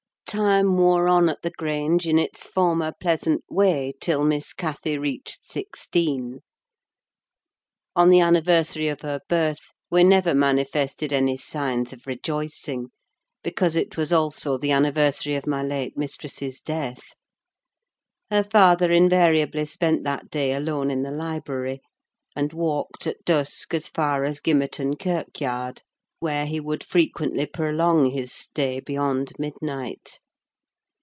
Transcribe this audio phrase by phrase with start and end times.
[0.25, 5.45] Time wore on at the Grange in its former pleasant way till Miss Cathy reached
[5.45, 6.39] sixteen.
[7.97, 9.59] On the anniversary of her birth
[9.89, 12.91] we never manifested any signs of rejoicing,
[13.43, 17.01] because it was also the anniversary of my late mistress's death.
[18.29, 21.81] Her father invariably spent that day alone in the library;
[22.37, 25.83] and walked, at dusk, as far as Gimmerton kirkyard,
[26.21, 30.19] where he would frequently prolong his stay beyond midnight.